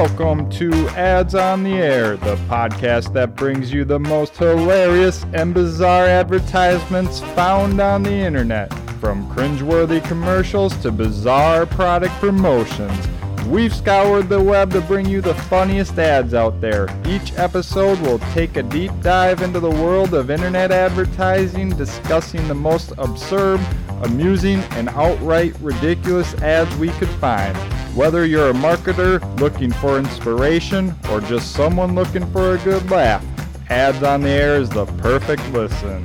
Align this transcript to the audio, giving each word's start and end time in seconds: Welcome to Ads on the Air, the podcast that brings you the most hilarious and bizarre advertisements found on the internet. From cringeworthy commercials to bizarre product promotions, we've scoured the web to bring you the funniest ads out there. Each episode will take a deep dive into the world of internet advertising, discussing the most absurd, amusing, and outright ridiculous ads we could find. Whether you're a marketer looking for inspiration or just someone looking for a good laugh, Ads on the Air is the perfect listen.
Welcome 0.00 0.48
to 0.52 0.72
Ads 0.96 1.34
on 1.34 1.62
the 1.62 1.74
Air, 1.74 2.16
the 2.16 2.36
podcast 2.48 3.12
that 3.12 3.36
brings 3.36 3.70
you 3.70 3.84
the 3.84 3.98
most 3.98 4.34
hilarious 4.34 5.26
and 5.34 5.52
bizarre 5.52 6.06
advertisements 6.06 7.20
found 7.20 7.78
on 7.82 8.02
the 8.02 8.10
internet. 8.10 8.72
From 8.98 9.30
cringeworthy 9.30 10.02
commercials 10.02 10.74
to 10.78 10.90
bizarre 10.90 11.66
product 11.66 12.14
promotions, 12.14 13.08
we've 13.46 13.74
scoured 13.74 14.30
the 14.30 14.40
web 14.40 14.70
to 14.70 14.80
bring 14.80 15.04
you 15.04 15.20
the 15.20 15.34
funniest 15.34 15.98
ads 15.98 16.32
out 16.32 16.62
there. 16.62 16.88
Each 17.06 17.34
episode 17.34 18.00
will 18.00 18.20
take 18.32 18.56
a 18.56 18.62
deep 18.62 18.92
dive 19.02 19.42
into 19.42 19.60
the 19.60 19.68
world 19.68 20.14
of 20.14 20.30
internet 20.30 20.72
advertising, 20.72 21.76
discussing 21.76 22.48
the 22.48 22.54
most 22.54 22.94
absurd, 22.96 23.60
amusing, 24.04 24.60
and 24.70 24.88
outright 24.88 25.54
ridiculous 25.60 26.32
ads 26.36 26.74
we 26.76 26.88
could 26.88 27.10
find. 27.10 27.54
Whether 27.94 28.24
you're 28.24 28.50
a 28.50 28.54
marketer 28.54 29.20
looking 29.40 29.72
for 29.72 29.98
inspiration 29.98 30.94
or 31.10 31.20
just 31.20 31.52
someone 31.52 31.96
looking 31.96 32.24
for 32.30 32.54
a 32.54 32.58
good 32.58 32.88
laugh, 32.88 33.24
Ads 33.68 34.04
on 34.04 34.22
the 34.22 34.28
Air 34.28 34.56
is 34.56 34.70
the 34.70 34.86
perfect 34.86 35.46
listen. 35.52 36.04